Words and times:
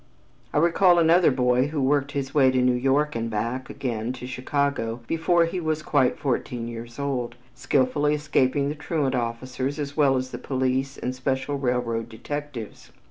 I 0.51 0.57
recall 0.57 0.97
another 0.97 1.29
boy 1.29 1.67
who 1.67 1.79
worked 1.79 2.13
his 2.13 2.33
way 2.33 2.49
to 2.49 2.59
New 2.59 2.73
York 2.73 3.15
and 3.15 3.29
back 3.29 3.69
again 3.69 4.13
to 4.13 4.25
Chicago 4.25 5.01
before 5.05 5.45
he 5.45 5.59
was 5.59 5.83
quite 5.83 6.17
fourteen 6.17 6.67
years 6.67 6.97
old, 6.97 7.35
skilfully 7.53 8.15
escaping 8.15 8.69
the 8.69 8.73
truant 8.73 9.13
officers 9.13 9.77
as 9.77 9.95
well 9.95 10.17
as 10.17 10.31
the 10.31 10.39
police 10.39 10.97
and 10.97 11.13
special 11.13 11.59
railroad 11.59 12.09
detectives. 12.09 12.91